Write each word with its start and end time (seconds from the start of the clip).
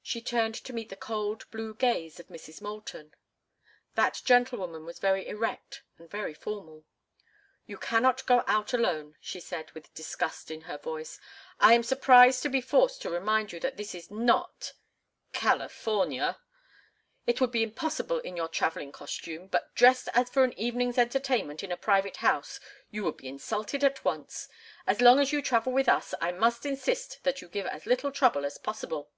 She 0.00 0.22
turned 0.22 0.54
to 0.54 0.72
meet 0.72 0.88
the 0.88 0.94
cold, 0.96 1.44
blue 1.50 1.74
gaze 1.74 2.18
of 2.18 2.28
Mrs. 2.28 2.62
Moulton. 2.62 3.14
That 3.94 4.22
gentlewoman 4.24 4.86
was 4.86 5.00
very 5.00 5.28
erect 5.28 5.82
and 5.98 6.08
very 6.10 6.32
formal. 6.32 6.86
"You 7.66 7.76
cannot 7.76 8.24
go 8.24 8.42
out 8.46 8.72
alone!" 8.72 9.18
she 9.20 9.38
said, 9.38 9.70
with 9.72 9.92
disgust 9.92 10.50
in 10.50 10.62
her 10.62 10.78
voice. 10.78 11.20
"I 11.60 11.74
am 11.74 11.82
surprised 11.82 12.42
to 12.44 12.48
be 12.48 12.62
forced 12.62 13.02
to 13.02 13.10
remind 13.10 13.52
you 13.52 13.60
that 13.60 13.76
this 13.76 13.94
is 13.94 14.10
not—California. 14.10 16.38
It 17.26 17.38
would 17.42 17.50
be 17.50 17.62
impossible 17.62 18.20
in 18.20 18.34
your 18.34 18.48
travelling 18.48 18.92
costume, 18.92 19.46
but 19.48 19.74
dressed 19.74 20.08
as 20.14 20.30
for 20.30 20.42
an 20.42 20.54
evening's 20.58 20.96
entertainment 20.96 21.62
in 21.62 21.70
a 21.70 21.76
private 21.76 22.16
house 22.16 22.60
you 22.90 23.04
would 23.04 23.18
be 23.18 23.28
insulted 23.28 23.84
at 23.84 24.02
once. 24.06 24.48
As 24.86 25.02
long 25.02 25.20
as 25.20 25.32
you 25.34 25.42
travel 25.42 25.74
with 25.74 25.86
us 25.86 26.14
I 26.18 26.32
must 26.32 26.64
insist 26.64 27.22
that 27.24 27.42
you 27.42 27.48
give 27.48 27.66
as 27.66 27.84
little 27.84 28.10
trouble 28.10 28.46
as 28.46 28.56
possible." 28.56 29.10